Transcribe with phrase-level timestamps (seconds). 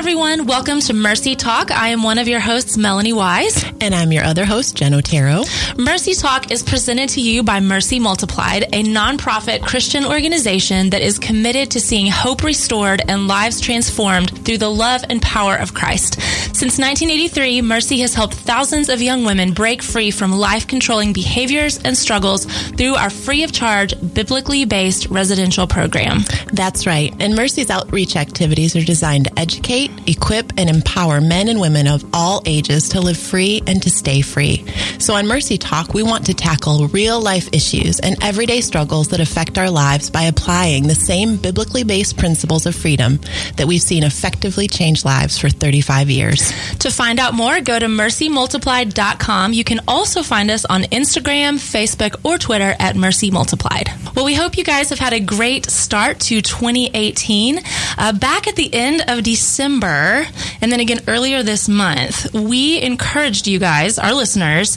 [0.00, 0.46] everyone.
[0.46, 1.70] Welcome to Mercy Talk.
[1.70, 3.66] I am one of your hosts, Melanie Wise.
[3.82, 5.42] And I'm your other host, Jen Otero.
[5.76, 11.18] Mercy Talk is presented to you by Mercy Multiplied, a nonprofit Christian organization that is
[11.18, 16.14] committed to seeing hope restored and lives transformed through the love and power of Christ.
[16.56, 21.78] Since 1983, Mercy has helped thousands of young women break free from life controlling behaviors
[21.78, 26.20] and struggles through our free of charge, biblically based residential program.
[26.54, 27.14] That's right.
[27.20, 32.04] And Mercy's outreach activities are designed to educate, equip, and empower men and women of
[32.12, 34.64] all ages to live free and to stay free.
[34.98, 39.20] So on Mercy Talk, we want to tackle real life issues and everyday struggles that
[39.20, 43.18] affect our lives by applying the same biblically based principles of freedom
[43.56, 46.52] that we've seen effectively change lives for 35 years.
[46.80, 49.52] To find out more, go to mercymultiplied.com.
[49.52, 53.88] You can also find us on Instagram, Facebook, or Twitter at Mercy Multiplied.
[54.14, 57.60] Well, we hope you guys have had a great start to 2018.
[57.96, 63.46] Uh, back at the end of December, and then again earlier this month, we encouraged
[63.46, 64.76] you guys, our listeners,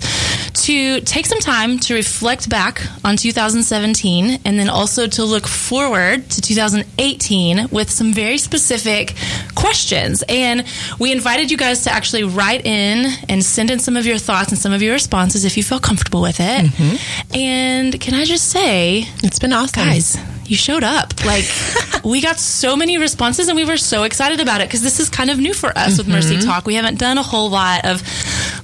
[0.64, 6.30] to take some time to reflect back on 2017 and then also to look forward
[6.30, 9.16] to 2018 with some very specific
[9.56, 10.24] questions.
[10.30, 10.66] And
[11.00, 14.50] we invited you guys to actually write in and send in some of your thoughts
[14.50, 16.66] and some of your responses if you feel comfortable with it.
[16.66, 17.36] Mm-hmm.
[17.36, 19.84] And can I just say, it's been awesome.
[19.84, 20.18] Guys,
[20.50, 21.24] you showed up.
[21.26, 21.46] Like,
[22.04, 25.10] we got so many responses and we were so excited about it because this is
[25.10, 25.98] kind of new for us mm-hmm.
[25.98, 26.48] with Mercy mm-hmm.
[26.48, 26.66] Talk.
[26.66, 28.02] We haven't done a whole lot of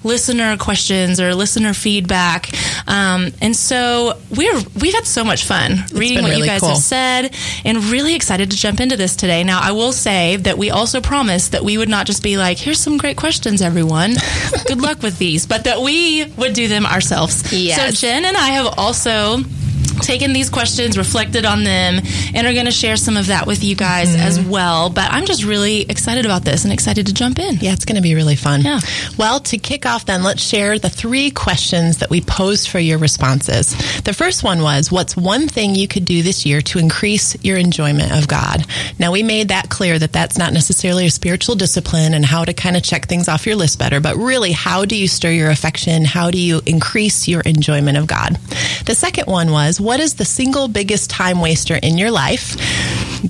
[0.03, 2.49] listener questions or listener feedback.
[2.87, 6.61] Um, and so we're, we've had so much fun it's reading what really you guys
[6.61, 6.69] cool.
[6.69, 7.35] have said
[7.65, 9.43] and really excited to jump into this today.
[9.43, 12.57] Now, I will say that we also promised that we would not just be like,
[12.57, 14.15] here's some great questions, everyone.
[14.67, 17.51] Good luck with these, but that we would do them ourselves.
[17.51, 17.99] Yes.
[17.99, 19.37] So Jen and I have also
[19.99, 22.01] taken these questions, reflected on them,
[22.33, 24.21] and are going to share some of that with you guys mm-hmm.
[24.21, 24.89] as well.
[24.89, 27.57] But I'm just really excited about this and excited to jump in.
[27.57, 28.61] Yeah, it's going to be really fun.
[28.61, 28.79] Yeah.
[29.17, 32.97] Well, to kick off, then, let's share the three questions that we posed for your
[32.97, 33.75] responses.
[34.01, 37.57] The first one was What's one thing you could do this year to increase your
[37.57, 38.65] enjoyment of God?
[38.97, 42.53] Now, we made that clear that that's not necessarily a spiritual discipline and how to
[42.53, 45.49] kind of check things off your list better, but really, how do you stir your
[45.49, 46.05] affection?
[46.05, 48.37] How do you increase your enjoyment of God?
[48.85, 52.55] The second one was What is the single biggest time waster in your life?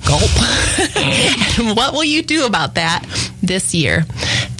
[0.06, 0.30] Gulp.
[1.58, 3.02] and what will you do about that
[3.42, 4.04] this year?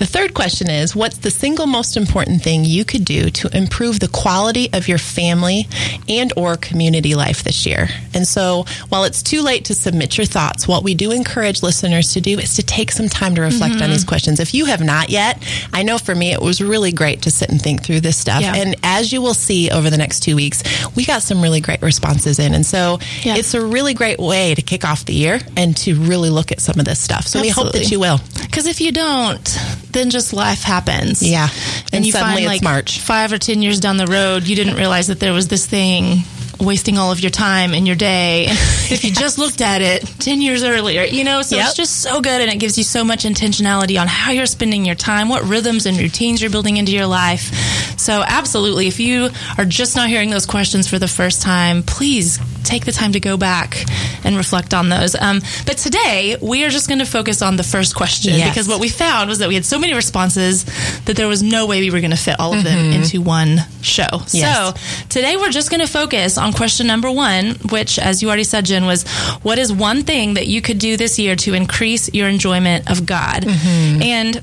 [0.01, 4.01] The third question is What's the single most important thing you could do to improve
[4.01, 5.69] the quality of your family
[6.09, 7.89] and or community life this year?
[8.15, 12.15] And so while it's too late to submit your thoughts, what we do encourage listeners
[12.15, 13.83] to do is to take some time to reflect mm-hmm.
[13.83, 14.41] on these questions.
[14.41, 17.51] If you have not yet, I know for me it was really great to sit
[17.51, 18.41] and think through this stuff.
[18.41, 18.55] Yeah.
[18.57, 20.63] And as you will see over the next two weeks,
[20.97, 22.55] we got some really great responses in.
[22.55, 23.35] And so yeah.
[23.37, 26.61] it's a really great way to kick off the year and to really look at
[26.61, 27.27] some of this stuff.
[27.27, 27.49] So Absolutely.
[27.49, 28.21] we hope that you will.
[28.41, 29.59] Because if you don't,
[29.91, 31.21] then just life happens.
[31.21, 31.49] Yeah.
[31.87, 33.01] And, and you find like March.
[33.01, 36.23] five or 10 years down the road, you didn't realize that there was this thing
[36.61, 38.49] wasting all of your time and your day.
[38.91, 41.67] If you just looked at it 10 years earlier, you know, so yep.
[41.67, 44.85] it's just so good and it gives you so much intentionality on how you're spending
[44.85, 47.53] your time, what rhythms and routines you're building into your life.
[48.01, 49.29] So, absolutely, if you
[49.59, 53.21] are just not hearing those questions for the first time, please take the time to
[53.21, 53.85] go back
[54.25, 55.15] and reflect on those.
[55.15, 58.49] Um, but today, we are just going to focus on the first question yes.
[58.49, 60.65] because what we found was that we had so many responses
[61.05, 63.03] that there was no way we were going to fit all of them mm-hmm.
[63.03, 64.09] into one show.
[64.33, 64.81] Yes.
[64.81, 68.45] So, today we're just going to focus on question number one, which, as you already
[68.45, 69.09] said, Jen, was
[69.43, 73.07] what is one thing that you could do this year to increase your enjoyment of
[73.07, 73.45] God?
[73.45, 74.03] Mm-hmm.
[74.03, 74.41] And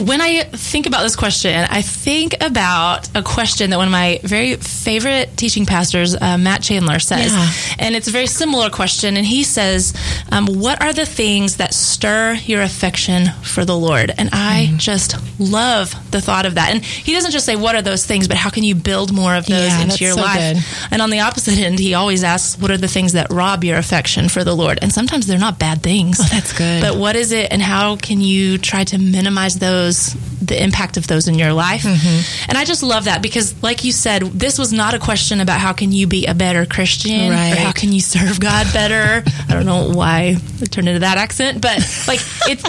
[0.00, 4.20] when I think about this question, I think about a question that one of my
[4.22, 7.32] very favorite teaching pastors, uh, Matt Chandler, says.
[7.32, 7.50] Yeah.
[7.78, 9.16] And it's a very similar question.
[9.16, 9.94] And he says,
[10.32, 14.12] um, What are the things that stir your affection for the Lord?
[14.16, 14.78] And I mm.
[14.78, 16.70] just love the thought of that.
[16.70, 19.36] And he doesn't just say, What are those things, but how can you build more
[19.36, 20.54] of those yeah, into your so life?
[20.54, 20.64] Good.
[20.90, 23.78] And on the opposite end, he always asks, What are the things that rob your
[23.78, 24.78] affection for the Lord?
[24.82, 26.18] And sometimes they're not bad things.
[26.20, 26.80] Oh, that's good.
[26.82, 29.83] But what is it, and how can you try to minimize those?
[29.84, 31.82] Those the impact of those in your life.
[31.82, 32.48] Mm-hmm.
[32.48, 35.60] And I just love that because like you said, this was not a question about
[35.60, 37.52] how can you be a better Christian right.
[37.52, 39.28] or how can you serve God better.
[39.48, 42.64] I don't know why it turned into that accent, but like it's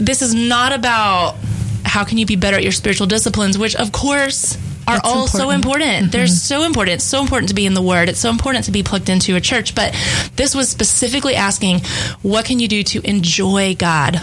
[0.00, 1.36] this is not about
[1.84, 4.56] how can you be better at your spiritual disciplines, which of course
[4.88, 5.40] are That's all important.
[5.40, 5.90] so important.
[5.90, 6.10] Mm-hmm.
[6.10, 6.94] They're so important.
[6.96, 8.08] It's so important to be in the Word.
[8.08, 9.74] It's so important to be plugged into a church.
[9.74, 9.94] But
[10.36, 11.80] this was specifically asking,
[12.22, 14.20] what can you do to enjoy God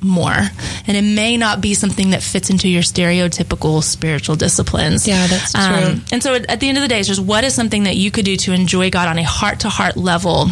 [0.00, 0.36] more.
[0.86, 5.06] And it may not be something that fits into your stereotypical spiritual disciplines.
[5.06, 5.62] Yeah, that's true.
[5.62, 7.96] Um, and so at the end of the day, it's just what is something that
[7.96, 10.46] you could do to enjoy God on a heart to heart level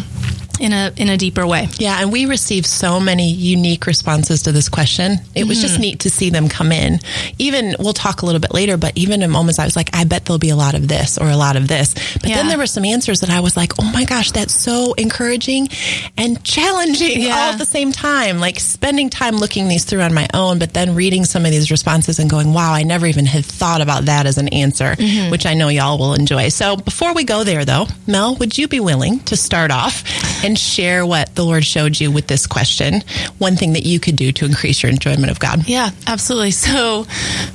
[0.59, 1.67] in a in a deeper way.
[1.77, 5.13] Yeah, and we received so many unique responses to this question.
[5.13, 5.49] It mm-hmm.
[5.49, 5.81] was just mm-hmm.
[5.81, 6.99] neat to see them come in.
[7.37, 10.03] Even we'll talk a little bit later, but even in moments I was like, I
[10.03, 11.93] bet there'll be a lot of this or a lot of this.
[12.13, 12.37] But yeah.
[12.37, 15.69] then there were some answers that I was like, oh my gosh, that's so encouraging
[16.17, 17.35] and challenging yeah.
[17.35, 18.39] all at the same time.
[18.39, 21.71] Like spending time looking these through on my own, but then reading some of these
[21.71, 25.31] responses and going, wow, I never even had thought about that as an answer, mm-hmm.
[25.31, 26.49] which I know y'all will enjoy.
[26.49, 30.03] So before we go there though, Mel, would you be willing to start off
[30.47, 33.01] and share what the Lord showed you with this question?
[33.37, 35.67] One thing that you could do to increase your enjoyment of God?
[35.67, 36.51] Yeah, absolutely.
[36.51, 37.03] So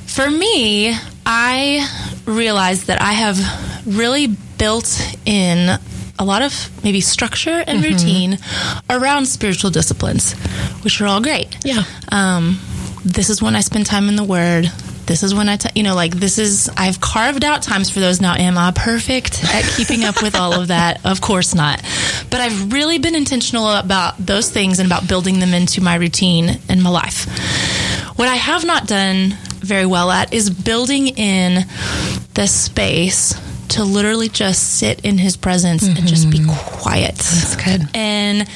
[0.05, 0.95] for me,
[1.25, 1.87] I
[2.25, 5.79] realized that I have really built in
[6.19, 7.91] a lot of maybe structure and mm-hmm.
[7.91, 8.37] routine
[8.91, 10.33] around spiritual disciplines,
[10.83, 11.57] which are all great.
[11.65, 11.83] Yeah.
[12.11, 12.59] Um,
[13.03, 14.71] this is when I spend time in the Word.
[15.05, 17.99] This is when I, t- you know, like this is, I've carved out times for
[17.99, 18.35] those now.
[18.35, 21.05] Am I perfect at keeping up with all of that?
[21.05, 21.81] Of course not.
[22.29, 26.59] But I've really been intentional about those things and about building them into my routine
[26.69, 27.27] and my life.
[28.17, 31.65] What I have not done very well at is building in
[32.33, 33.33] the space
[33.69, 35.97] to literally just sit in his presence mm-hmm.
[35.97, 36.79] and just be mm-hmm.
[36.79, 37.15] quiet.
[37.15, 37.89] That's good.
[37.95, 38.47] And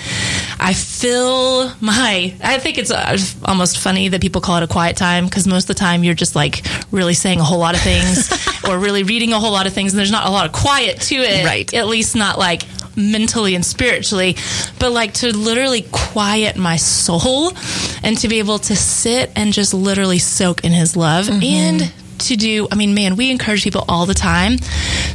[0.59, 4.97] I feel my, I think it's uh, almost funny that people call it a quiet
[4.97, 7.81] time because most of the time you're just like really saying a whole lot of
[7.81, 8.31] things
[8.67, 11.01] or really reading a whole lot of things and there's not a lot of quiet
[11.01, 11.45] to it.
[11.45, 11.71] Right.
[11.73, 12.63] At least not like
[12.97, 14.35] mentally and spiritually,
[14.79, 17.51] but like to literally quiet my soul
[18.03, 21.43] and to be able to sit and just literally soak in his love mm-hmm.
[21.43, 24.57] and to do, I mean, man, we encourage people all the time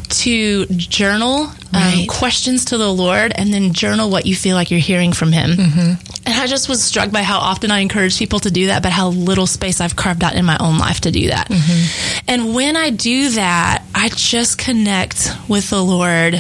[0.09, 2.09] to journal um, right.
[2.09, 5.51] questions to the Lord and then journal what you feel like you're hearing from Him.
[5.51, 6.27] Mm-hmm.
[6.27, 8.93] And I just was struck by how often I encourage people to do that, but
[8.93, 11.49] how little space I've carved out in my own life to do that.
[11.49, 12.25] Mm-hmm.
[12.29, 16.35] And when I do that, I just connect with the Lord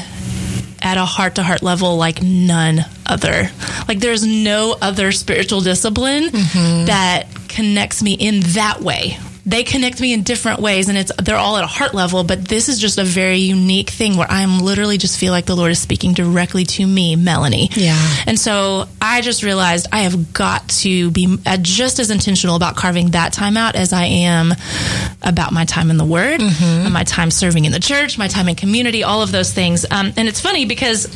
[0.82, 3.50] at a heart to heart level like none other.
[3.88, 6.86] Like there's no other spiritual discipline mm-hmm.
[6.86, 11.36] that connects me in that way they connect me in different ways and it's they're
[11.36, 14.60] all at a heart level but this is just a very unique thing where i'm
[14.60, 17.68] literally just feel like the lord is speaking directly to me melanie.
[17.72, 17.98] Yeah.
[18.26, 22.76] And so i just realized i have got to be uh, just as intentional about
[22.76, 24.52] carving that time out as i am
[25.22, 26.84] about my time in the word mm-hmm.
[26.84, 29.84] and my time serving in the church my time in community all of those things.
[29.90, 31.06] Um, and it's funny because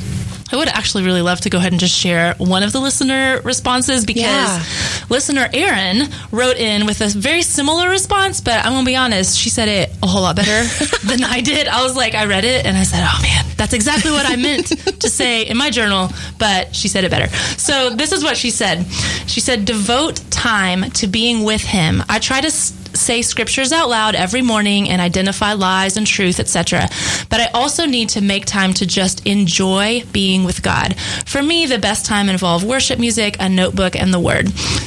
[0.53, 3.41] I would actually really love to go ahead and just share one of the listener
[3.43, 4.65] responses because yeah.
[5.11, 9.51] listener Erin wrote in with a very similar response, but I'm gonna be honest, she
[9.51, 10.63] said it a whole lot better
[11.07, 11.67] than I did.
[11.67, 14.37] I was like, I read it and I said, oh man, that's exactly what I
[14.37, 14.69] meant
[15.01, 17.29] to say in my journal, but she said it better.
[17.59, 18.87] So this is what she said.
[19.27, 22.03] She said, devote time to being with him.
[22.09, 22.51] I try to
[22.97, 26.89] say scriptures out loud every morning and identify lies and truth, etc.
[27.29, 30.99] But I also need to make time to just enjoy being with God.
[31.27, 34.47] For me, the best time involve worship music, a notebook, and the Word.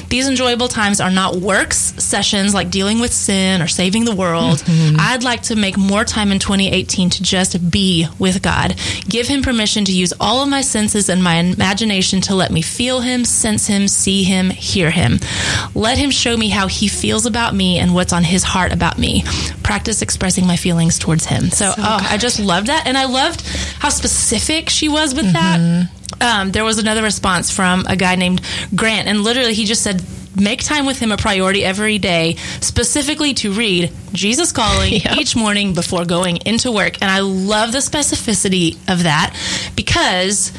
[0.10, 4.60] These enjoyable times are not works sessions like dealing with sin or saving the world.
[4.60, 4.98] Mm-hmm.
[5.00, 8.76] I'd like to make more time in 2018 to just be with God.
[9.08, 12.62] Give Him permission to use all of my senses and my imagination to let me
[12.62, 15.20] feel Him, sense Him, see Him, hear Him.
[15.76, 18.98] Let Him show me how He feels about me and what's on his heart about
[18.98, 19.24] me.
[19.62, 21.50] Practice expressing my feelings towards him.
[21.50, 22.88] So, so oh, I just loved that.
[22.88, 23.42] And I loved
[23.80, 25.34] how specific she was with mm-hmm.
[25.34, 25.90] that.
[26.22, 28.42] Um, there was another response from a guy named
[28.74, 30.02] Grant, and literally he just said,
[30.40, 35.18] make time with him a priority every day, specifically to read Jesus Calling yep.
[35.18, 37.02] each morning before going into work.
[37.02, 39.36] And I love the specificity of that
[39.76, 40.52] because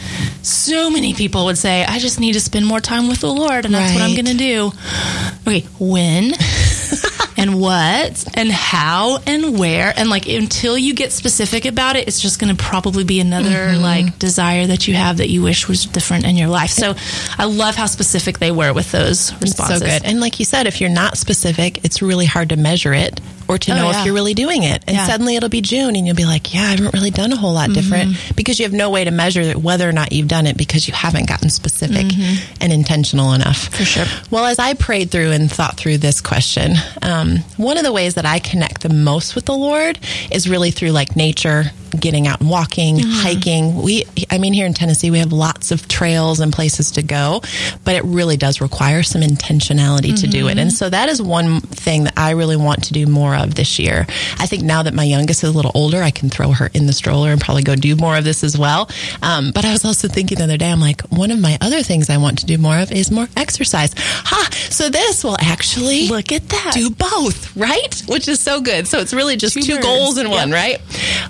[0.43, 3.65] so many people would say, I just need to spend more time with the Lord,
[3.65, 4.01] and that's right.
[4.01, 4.73] what I'm going to do.
[5.47, 6.33] Okay, when?
[7.41, 12.21] and what and how and where and like until you get specific about it it's
[12.21, 13.83] just going to probably be another mm-hmm.
[13.83, 16.95] like desire that you have that you wish was different in your life so
[17.39, 20.67] i love how specific they were with those responses so good and like you said
[20.67, 23.21] if you're not specific it's really hard to measure it
[23.51, 24.01] or to oh, know yeah.
[24.01, 24.85] if you're really doing it.
[24.87, 25.07] And yeah.
[25.07, 27.53] suddenly it'll be June and you'll be like, yeah, I haven't really done a whole
[27.53, 27.75] lot mm-hmm.
[27.75, 30.87] different because you have no way to measure whether or not you've done it because
[30.87, 32.63] you haven't gotten specific mm-hmm.
[32.63, 33.75] and intentional enough.
[33.75, 34.05] For sure.
[34.31, 37.93] Well, as I prayed through and thought through this question, um, Um, one of the
[37.93, 39.99] ways that I connect the most with the Lord
[40.31, 41.65] is really through like nature,
[41.99, 43.11] getting out and walking, mm-hmm.
[43.11, 43.83] hiking.
[43.83, 47.43] We, I mean, here in Tennessee, we have lots of trails and places to go,
[47.85, 50.53] but it really does require some intentionality to do it.
[50.53, 50.59] Mm-hmm.
[50.59, 53.79] And so that is one thing that I really want to do more of this
[53.79, 54.07] year.
[54.39, 56.87] I think now that my youngest is a little older, I can throw her in
[56.87, 58.91] the stroller and probably go do more of this as well.
[59.23, 61.83] Um, but I was also thinking the other day, I'm like, one of my other
[61.83, 63.95] things I want to do more of is more exercise.
[63.97, 64.49] Ha!
[64.71, 68.03] So this will actually look at that do both, right?
[68.07, 68.87] Which is so good.
[68.87, 70.81] So it's really just two, two goals in one, right?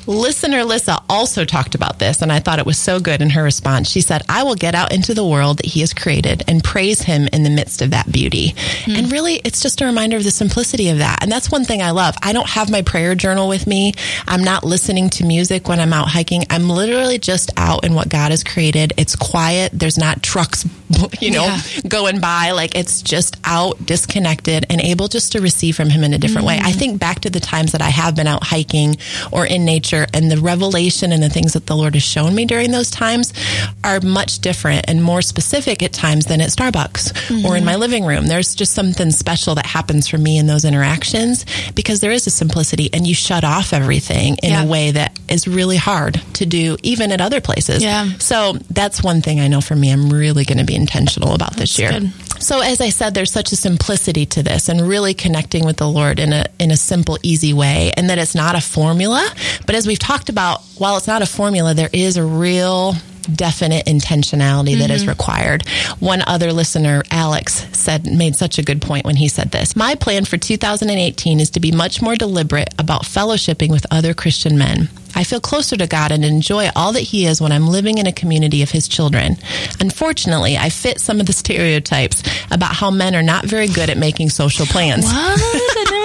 [0.06, 3.30] Listen Listener Lissa also talked about this, and I thought it was so good in
[3.30, 3.88] her response.
[3.88, 7.02] She said, I will get out into the world that He has created and praise
[7.02, 8.54] Him in the midst of that beauty.
[8.82, 8.98] Mm.
[8.98, 11.22] And really, it's just a reminder of the simplicity of that.
[11.22, 12.16] And that's one thing I love.
[12.20, 13.92] I don't have my prayer journal with me.
[14.26, 16.42] I'm not listening to music when I'm out hiking.
[16.50, 18.92] I'm literally just out in what God has created.
[18.96, 19.70] It's quiet.
[19.72, 20.66] There's not trucks,
[21.20, 21.60] you know, yeah.
[21.88, 22.52] going by.
[22.52, 26.44] Like it's just out, disconnected, and able just to receive from Him in a different
[26.44, 26.48] mm.
[26.48, 26.58] way.
[26.60, 28.96] I think back to the times that I have been out hiking
[29.32, 32.44] or in nature and the revelation and the things that the Lord has shown me
[32.44, 33.32] during those times
[33.84, 37.46] are much different and more specific at times than at Starbucks mm-hmm.
[37.46, 38.26] or in my living room.
[38.26, 41.44] There's just something special that happens for me in those interactions
[41.74, 44.64] because there is a simplicity and you shut off everything in yeah.
[44.64, 47.82] a way that is really hard to do even at other places.
[47.82, 48.10] Yeah.
[48.18, 51.56] So that's one thing I know for me I'm really going to be intentional about
[51.56, 51.90] that's this year.
[51.90, 52.12] Good.
[52.42, 55.88] So as I said, there's such a simplicity to this and really connecting with the
[55.88, 59.28] Lord in a in a simple, easy way, and that it's not a formula.
[59.66, 62.94] But as we've talked about, while it's not a formula, there is a real
[63.34, 64.80] definite intentionality mm-hmm.
[64.80, 65.10] that is mm-hmm.
[65.10, 65.68] required.
[65.98, 69.76] One other listener, Alex, said made such a good point when he said this.
[69.76, 74.58] My plan for 2018 is to be much more deliberate about fellowshipping with other Christian
[74.58, 74.88] men.
[75.14, 78.06] I feel closer to God and enjoy all that He is when I'm living in
[78.06, 79.36] a community of His children.
[79.80, 83.98] Unfortunately, I fit some of the stereotypes about how men are not very good at
[83.98, 85.04] making social plans.
[85.04, 85.96] What?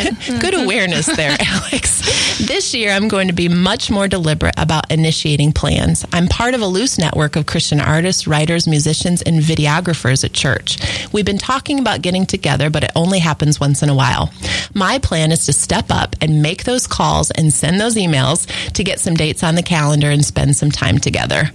[0.40, 2.38] Good awareness there, Alex.
[2.46, 6.04] This year, I'm going to be much more deliberate about initiating plans.
[6.12, 10.78] I'm part of a loose network of Christian artists, writers, musicians, and videographers at church.
[11.12, 14.32] We've been talking about getting together, but it only happens once in a while.
[14.72, 18.72] My plan is to step up and make those calls and send those emails emails
[18.72, 21.50] to get some dates on the calendar and spend some time together.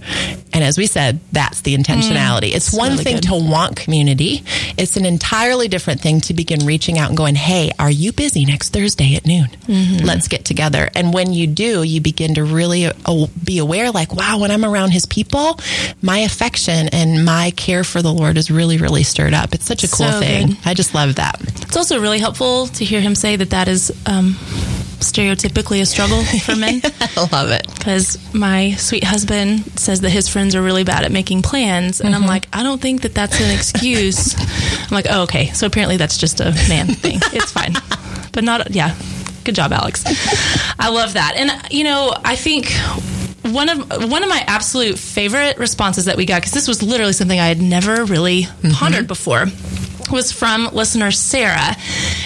[0.52, 2.50] And as we said, that's the intentionality.
[2.50, 3.24] Mm, it's one really thing good.
[3.24, 4.42] to want community.
[4.76, 8.29] It's an entirely different thing to begin reaching out and going, Hey, are you busy
[8.36, 9.46] next Thursday at noon?
[9.46, 10.04] Mm-hmm.
[10.04, 10.88] Let's get together.
[10.94, 14.64] And when you do, you begin to really uh, be aware, like, wow, when I'm
[14.64, 15.58] around his people,
[16.02, 19.54] my affection and my care for the Lord is really, really stirred up.
[19.54, 20.48] It's such a cool so thing.
[20.48, 20.58] Good.
[20.64, 21.40] I just love that.
[21.62, 24.36] It's also really helpful to hear him say that that is, um,
[25.00, 26.80] stereotypically a struggle for men.
[27.00, 27.66] I love it.
[27.74, 32.00] Because my sweet husband says that his friends are really bad at making plans.
[32.00, 32.22] And mm-hmm.
[32.22, 34.34] I'm like, I don't think that that's an excuse.
[34.82, 35.46] I'm like, oh, okay.
[35.48, 37.18] So apparently that's just a man thing.
[37.32, 37.74] It's fine.
[38.32, 38.94] But not, yeah.
[39.44, 40.04] Good job, Alex.
[40.78, 41.34] I love that.
[41.36, 42.70] And, you know, I think
[43.42, 47.14] one of one of my absolute favorite responses that we got because this was literally
[47.14, 48.70] something I had never really mm-hmm.
[48.70, 49.46] pondered before
[50.10, 51.76] was from listener Sarah.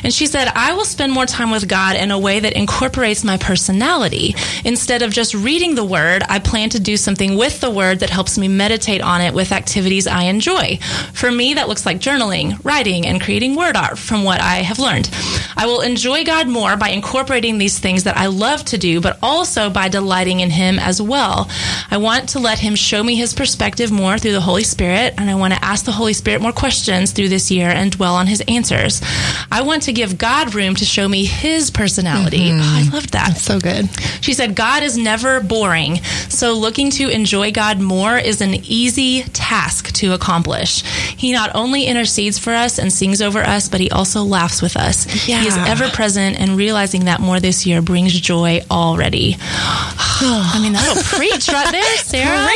[0.03, 3.25] And she said, I will spend more time with God in a way that incorporates
[3.25, 4.35] my personality.
[4.65, 8.11] Instead of just reading the word, I plan to do something with the word that
[8.11, 10.79] helps me meditate on it with activities I enjoy.
[11.13, 14.79] For me, that looks like journaling, writing, and creating word art from what I have
[14.79, 15.11] learned.
[15.57, 19.19] I will enjoy God more by incorporating these things that I love to do, but
[19.23, 21.49] also by delighting in Him as well.
[21.91, 25.31] I want to let Him show me His perspective more through the Holy Spirit, and
[25.31, 28.27] I want to ask the Holy Spirit more questions through this year and dwell on
[28.27, 29.03] his answers.
[29.51, 32.51] I want to give God room to show me his personality.
[32.51, 32.61] Mm-hmm.
[32.61, 33.29] Oh, I loved that.
[33.29, 33.89] That's so good.
[34.21, 36.03] She said, God is never boring.
[36.29, 40.83] So looking to enjoy God more is an easy task to accomplish.
[40.83, 44.77] He not only intercedes for us and sings over us, but he also laughs with
[44.77, 45.29] us.
[45.29, 45.41] Yeah.
[45.41, 49.37] He is ever present and realizing that more this year brings joy already.
[49.41, 52.49] I mean, that'll preach right there, Sarah.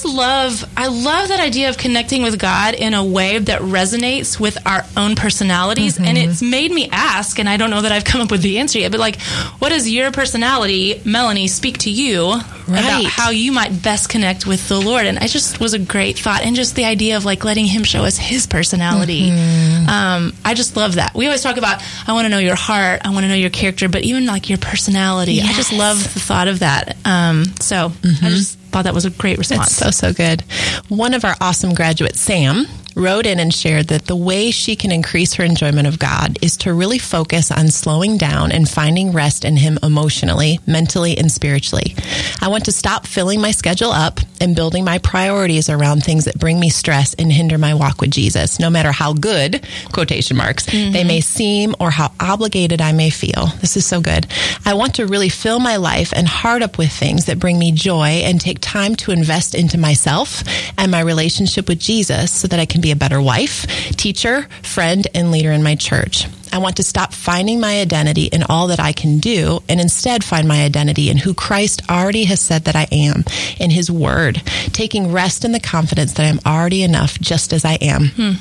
[0.00, 0.02] Preach.
[0.02, 3.38] so I just love, I love that idea of connecting with God in a way
[3.38, 5.94] that resonates with our own personalities.
[5.94, 6.04] Mm-hmm.
[6.04, 8.58] And it's made me ask, and I don't know that I've come up with the
[8.58, 9.20] answer yet, but like,
[9.58, 12.66] what does your personality, Melanie, speak to you right.
[12.66, 15.06] about how you might best connect with the Lord?
[15.06, 16.42] And I just was a great thought.
[16.42, 19.30] And just the idea of like letting Him show us His personality.
[19.30, 19.88] Mm-hmm.
[19.88, 21.14] Um, I just love that.
[21.14, 23.50] We always talk about, I want to know your heart, I want to know your
[23.50, 25.34] character, but even like your personality.
[25.34, 25.50] Yes.
[25.50, 26.96] I just love the thought of that.
[27.04, 28.24] Um, so mm-hmm.
[28.24, 29.68] I just thought that was a great response.
[29.68, 30.42] It's so, so good.
[30.88, 34.92] One of our awesome graduates, Sam, wrote in and shared that the way she can
[34.92, 39.44] increase her enjoyment of God is to really focus on slowing down and finding rest
[39.44, 41.94] in Him emotionally, mentally, and spiritually.
[42.40, 46.38] I want to stop filling my schedule up and building my priorities around things that
[46.38, 50.66] bring me stress and hinder my walk with Jesus, no matter how good, quotation marks,
[50.66, 50.92] mm-hmm.
[50.92, 53.46] they may seem or how obligated I may feel.
[53.60, 54.26] This is so good.
[54.66, 57.70] I want to really fill my life and heart up with things that bring me
[57.70, 60.42] joy and take time to invest into myself
[60.76, 63.64] and my relationship with Jesus so that I can be a better wife,
[63.96, 66.26] teacher, friend, and leader in my church.
[66.52, 70.22] I want to stop finding my identity in all that I can do and instead
[70.22, 73.24] find my identity in who Christ already has said that I am
[73.58, 74.42] in his word,
[74.72, 78.08] taking rest in the confidence that I'm already enough just as I am.
[78.08, 78.32] Hmm.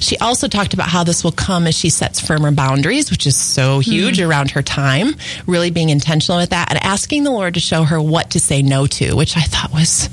[0.00, 3.36] She also talked about how this will come as she sets firmer boundaries, which is
[3.36, 4.28] so huge hmm.
[4.28, 5.14] around her time,
[5.46, 8.62] really being intentional with that and asking the Lord to show her what to say
[8.62, 10.08] no to, which I thought was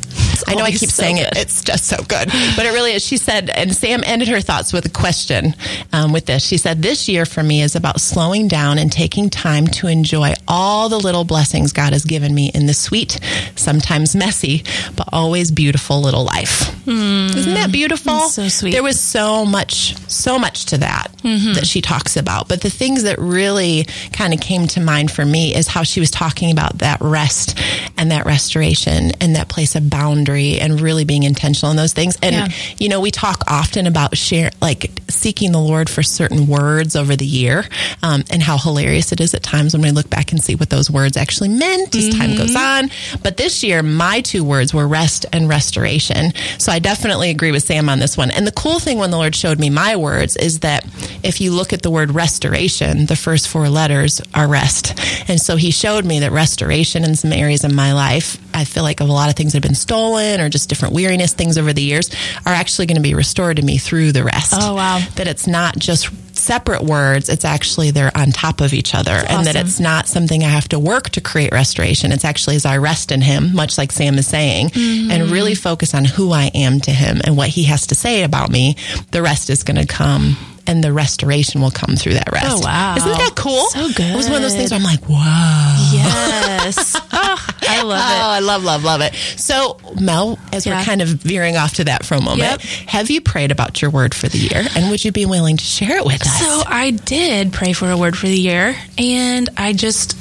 [0.48, 1.27] I know I keep so saying good.
[1.27, 1.38] it.
[1.38, 2.30] It's just so good.
[2.56, 3.06] But it really is.
[3.06, 5.56] She said, and Sam ended her thoughts with a question
[5.94, 6.46] um, with this.
[6.46, 10.34] She said, This year for me is about slowing down and taking time to enjoy
[10.48, 13.20] all the little blessings God has given me in the sweet,
[13.56, 14.63] sometimes messy,
[14.96, 16.76] but always beautiful little life.
[16.88, 17.36] Mm.
[17.36, 18.13] Isn't that beautiful?
[18.13, 18.72] That's so sweet.
[18.72, 21.53] There was so much, so much to that mm-hmm.
[21.53, 22.48] that she talks about.
[22.48, 26.00] But the things that really kind of came to mind for me is how she
[26.00, 27.60] was talking about that rest
[27.98, 32.17] and that restoration and that place of boundary and really being intentional in those things.
[32.24, 32.48] And, yeah.
[32.79, 37.17] you know, we talk often about share, like seeking the Lord for certain words over
[37.17, 37.65] the year
[38.01, 40.70] um, and how hilarious it is at times when we look back and see what
[40.70, 42.17] those words actually meant as mm-hmm.
[42.17, 42.86] time goes mm-hmm.
[42.86, 43.20] on.
[43.24, 46.32] But this year, my two words were rest and restoration.
[46.58, 48.31] So I definitely agree with Sam on this one.
[48.31, 50.86] And the cool thing when the Lord showed me my words is that
[51.24, 54.93] if you look at the word restoration, the first four letters are rest.
[55.29, 58.81] And so he showed me that restoration in some areas of my life, I feel
[58.81, 61.73] like a lot of things that have been stolen or just different weariness things over
[61.73, 62.09] the years
[62.43, 64.53] are actually going to be restored to me through the rest.
[64.55, 64.99] Oh, wow.
[65.15, 69.11] That it's not just separate words, it's actually they're on top of each other.
[69.11, 72.11] And that it's not something I have to work to create restoration.
[72.11, 75.11] It's actually as I rest in Him, much like Sam is saying, mm-hmm.
[75.11, 78.23] and really focus on who I am to Him and what He has to say
[78.23, 78.75] about me,
[79.11, 80.35] the rest is going to come
[80.67, 82.45] and the restoration will come through that rest.
[82.49, 82.95] Oh, wow.
[82.97, 83.65] Isn't that cool?
[83.67, 84.11] So good.
[84.13, 85.91] It was one of those things where I'm like, wow.
[85.93, 86.99] Yes.
[87.11, 88.03] oh, I love it.
[88.03, 89.13] Oh, I love, love, love it.
[89.13, 90.79] So, Mel, as yeah.
[90.79, 92.62] we're kind of veering off to that for a moment, yep.
[92.88, 94.63] have you prayed about your word for the year?
[94.75, 96.39] And would you be willing to share it with us?
[96.39, 100.17] So, I did pray for a word for the year, and I just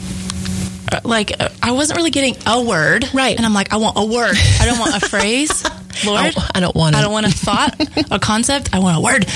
[1.05, 3.37] like I wasn't really getting a word, right?
[3.37, 4.37] And I'm like, I want a word.
[4.61, 5.65] I don't want a phrase.
[6.05, 6.95] Lord, oh, I don't want.
[6.95, 7.75] I don't want a thought,
[8.11, 8.75] a concept.
[8.75, 9.27] I want a word.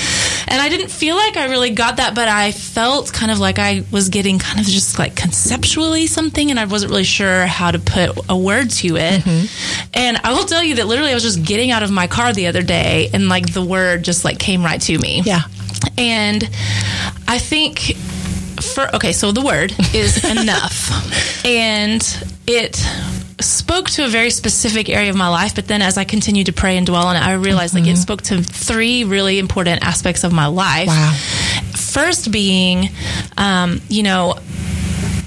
[0.48, 3.58] And I didn't feel like I really got that, but I felt kind of like
[3.58, 7.70] I was getting kind of just like conceptually something, and I wasn't really sure how
[7.70, 9.22] to put a word to it.
[9.22, 9.90] Mm-hmm.
[9.94, 12.32] And I will tell you that literally, I was just getting out of my car
[12.32, 15.22] the other day, and like the word just like came right to me.
[15.24, 15.42] Yeah.
[15.96, 16.42] And
[17.26, 17.96] I think
[18.86, 22.02] for okay, so the word is enough, and
[22.46, 22.76] it
[23.40, 25.54] spoke to a very specific area of my life.
[25.54, 27.84] But then, as I continued to pray and dwell on it, I realized mm-hmm.
[27.84, 28.02] like it mm-hmm.
[28.02, 30.88] spoke to three really important aspects of my life.
[30.88, 31.12] Wow.
[31.76, 32.88] First being,
[33.36, 34.36] um, you know,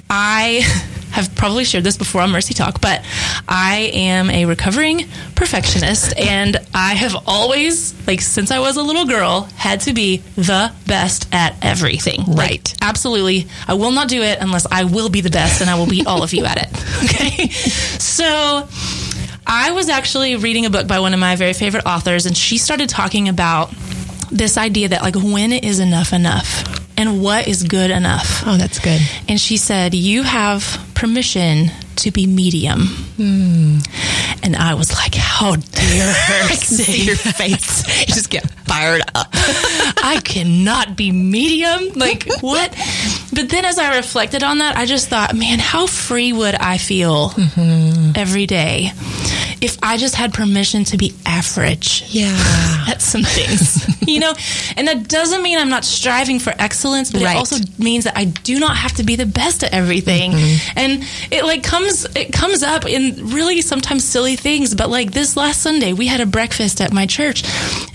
[0.10, 0.90] I.
[1.14, 3.06] have probably shared this before on Mercy Talk, but
[3.48, 9.06] I am a recovering perfectionist and I have always, like since I was a little
[9.06, 12.24] girl, had to be the best at everything.
[12.28, 12.68] Right.
[12.68, 13.46] Like, absolutely.
[13.68, 16.08] I will not do it unless I will be the best and I will beat
[16.08, 16.70] all of you at it.
[17.04, 17.50] Okay.
[17.50, 18.68] So
[19.46, 22.58] I was actually reading a book by one of my very favorite authors and she
[22.58, 23.72] started talking about
[24.32, 26.82] this idea that like when is enough enough?
[26.98, 28.44] and what is good enough.
[28.46, 29.02] Oh, that's good.
[29.28, 30.64] And she said, You have
[31.04, 32.80] permission to be medium.
[33.18, 33.86] Mm.
[34.42, 37.86] And I was like, How dare her see your face.
[38.00, 39.28] You just get fired up.
[39.34, 41.90] I cannot be medium.
[41.96, 42.72] Like, what?
[43.34, 46.78] But then as I reflected on that, I just thought, man, how free would I
[46.78, 48.14] feel mm-hmm.
[48.16, 48.92] every day
[49.64, 52.86] if I just had permission to be average yeah.
[52.88, 54.34] at some things, you know?
[54.76, 57.36] And that doesn't mean I'm not striving for excellence, but right.
[57.36, 60.32] it also means that I do not have to be the best at everything.
[60.32, 60.80] Mm-hmm.
[60.80, 64.76] And it like comes, it comes up in really sometimes silly things.
[64.76, 67.44] But like this last Sunday, we had a breakfast at my church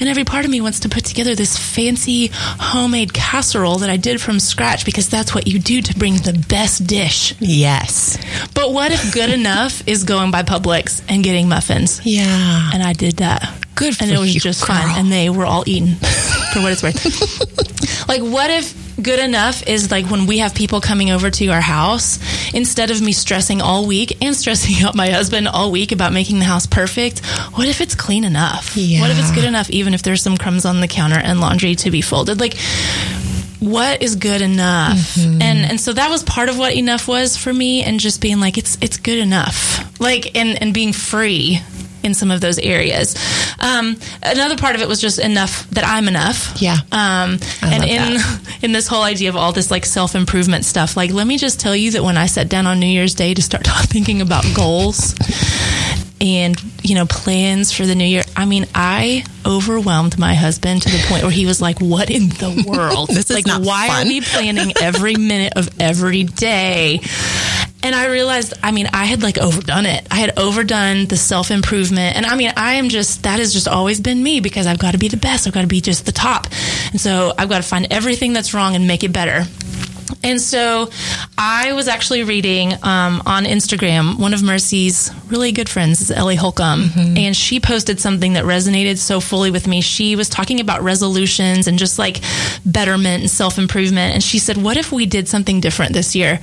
[0.00, 3.96] and every part of me wants to put together this fancy homemade casserole that I
[3.96, 7.34] did from scratch because that's what you do to bring the best dish.
[7.40, 8.18] Yes.
[8.54, 12.00] But what if good enough is going by Publix and getting muffins.
[12.04, 12.70] Yeah.
[12.72, 13.66] And I did that.
[13.74, 14.76] Good And it was you, just girl.
[14.76, 14.98] fine.
[14.98, 15.94] And they were all eaten
[16.52, 18.08] for what it's worth.
[18.08, 21.60] like, what if good enough is like when we have people coming over to our
[21.60, 22.18] house,
[22.52, 26.38] instead of me stressing all week and stressing out my husband all week about making
[26.38, 28.76] the house perfect, what if it's clean enough?
[28.76, 29.00] Yeah.
[29.00, 31.74] What if it's good enough, even if there's some crumbs on the counter and laundry
[31.76, 32.40] to be folded?
[32.40, 32.56] Like,
[33.60, 35.42] what is good enough mm-hmm.
[35.42, 38.38] and and so that was part of what enough was for me and just being
[38.38, 41.60] like it's it's good enough like and and being free
[42.02, 43.14] in some of those areas.
[43.58, 46.60] Um, another part of it was just enough that I'm enough.
[46.60, 46.76] Yeah.
[46.92, 48.47] Um, and in that.
[48.62, 51.60] In this whole idea of all this like self improvement stuff, like let me just
[51.60, 54.44] tell you that when I sat down on New Year's Day to start thinking about
[54.54, 55.14] goals,
[56.20, 60.90] and you know plans for the new year i mean i overwhelmed my husband to
[60.90, 63.08] the point where he was like what in the world?
[63.08, 64.06] This like why fun.
[64.06, 67.00] are we planning every minute of every day
[67.82, 70.06] and I realized, I mean, I had like overdone it.
[70.10, 72.16] I had overdone the self improvement.
[72.16, 74.92] And I mean, I am just, that has just always been me because I've got
[74.92, 75.46] to be the best.
[75.46, 76.48] I've got to be just the top.
[76.90, 79.44] And so I've got to find everything that's wrong and make it better.
[80.22, 80.90] And so
[81.36, 86.36] I was actually reading um, on Instagram, one of Mercy's really good friends is Ellie
[86.36, 87.16] Holcomb, mm-hmm.
[87.16, 89.80] and she posted something that resonated so fully with me.
[89.80, 92.20] She was talking about resolutions and just like
[92.64, 94.14] betterment and self improvement.
[94.14, 96.36] And she said, What if we did something different this year?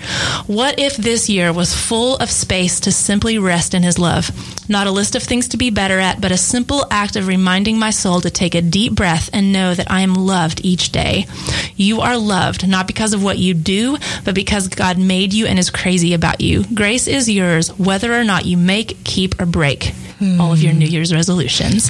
[0.48, 4.32] What if this year was full of space to simply rest in His love?
[4.70, 7.80] Not a list of things to be better at, but a simple act of reminding
[7.80, 11.28] my soul to take a deep breath and know that I am loved each day.
[11.76, 15.58] You are loved, not because of what you do, but because God made you and
[15.58, 16.64] is crazy about you.
[16.74, 20.40] Grace is yours, whether or not you make, keep, or break hmm.
[20.40, 21.90] all of your New Year's resolutions.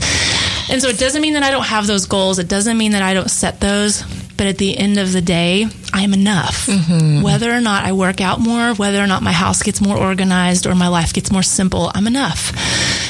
[0.70, 2.40] And so it doesn't mean that I don't have those goals.
[2.40, 4.04] It doesn't mean that I don't set those.
[4.38, 6.66] But at the end of the day, I am enough.
[6.66, 7.22] Mm-hmm.
[7.22, 10.68] Whether or not I work out more, whether or not my house gets more organized
[10.68, 12.52] or my life gets more simple, I'm enough.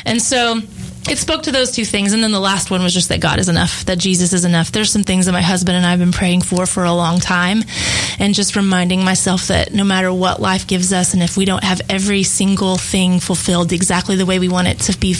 [0.06, 0.62] And so
[1.10, 2.14] it spoke to those two things.
[2.14, 4.72] And then the last one was just that God is enough, that Jesus is enough.
[4.72, 7.20] There's some things that my husband and I have been praying for for a long
[7.20, 7.64] time.
[8.18, 11.64] And just reminding myself that no matter what life gives us, and if we don't
[11.64, 15.16] have every single thing fulfilled exactly the way we want it to be,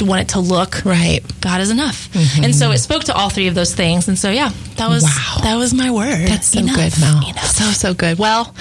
[0.00, 1.20] want it to look, right?
[1.40, 2.10] God is enough.
[2.12, 2.44] Mm-hmm.
[2.44, 4.08] And so it spoke to all three of those things.
[4.08, 5.40] And so, yeah, that was, wow.
[5.42, 6.28] that was my word.
[6.28, 6.76] That's so enough.
[6.76, 7.28] good, Mel.
[7.28, 7.44] Enough.
[7.44, 8.18] So, so good.
[8.18, 8.54] Well,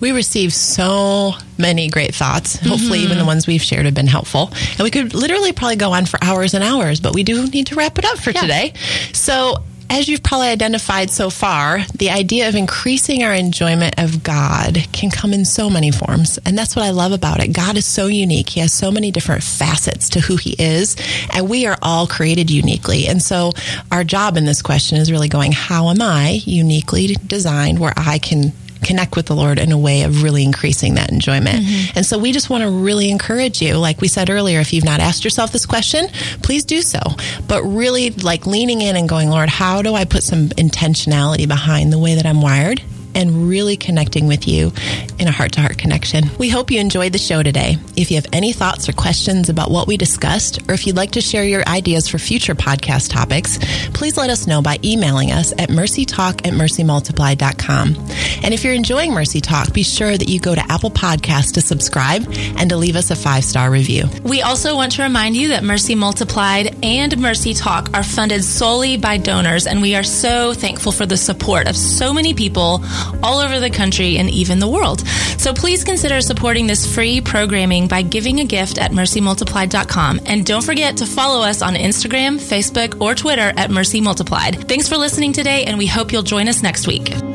[0.00, 2.56] we received so many great thoughts.
[2.56, 3.04] Hopefully, mm-hmm.
[3.06, 4.52] even the ones we've shared have been helpful.
[4.70, 7.68] And we could literally probably go on for hours and hours, but we do need
[7.68, 8.40] to wrap it up for yeah.
[8.40, 8.72] today.
[9.12, 9.62] So,
[9.94, 15.08] as you've probably identified so far, the idea of increasing our enjoyment of God can
[15.08, 16.36] come in so many forms.
[16.44, 17.52] And that's what I love about it.
[17.52, 18.48] God is so unique.
[18.48, 20.96] He has so many different facets to who he is,
[21.32, 23.06] and we are all created uniquely.
[23.06, 23.52] And so
[23.92, 28.18] our job in this question is really going, how am I uniquely designed where I
[28.18, 28.52] can
[28.84, 31.64] connect with the Lord in a way of really increasing that enjoyment.
[31.64, 31.92] Mm-hmm.
[31.96, 34.84] And so we just want to really encourage you, like we said earlier, if you've
[34.84, 36.08] not asked yourself this question,
[36.42, 37.00] please do so.
[37.48, 41.92] But really like leaning in and going, Lord, how do I put some intentionality behind
[41.92, 42.82] the way that I'm wired?
[43.14, 44.72] And really connecting with you
[45.18, 46.24] in a heart to heart connection.
[46.38, 47.76] We hope you enjoyed the show today.
[47.96, 51.12] If you have any thoughts or questions about what we discussed, or if you'd like
[51.12, 53.58] to share your ideas for future podcast topics,
[53.92, 57.94] please let us know by emailing us at mercytalk at mercymultiply.com.
[58.42, 61.60] And if you're enjoying Mercy Talk, be sure that you go to Apple Podcasts to
[61.60, 62.24] subscribe
[62.56, 64.04] and to leave us a five star review.
[64.22, 68.96] We also want to remind you that Mercy Multiplied and Mercy Talk are funded solely
[68.96, 72.82] by donors, and we are so thankful for the support of so many people
[73.22, 75.06] all over the country and even the world.
[75.38, 80.20] So please consider supporting this free programming by giving a gift at mercymultiplied.com.
[80.26, 84.68] And don't forget to follow us on Instagram, Facebook, or Twitter at Mercy Multiplied.
[84.68, 87.33] Thanks for listening today, and we hope you'll join us next week.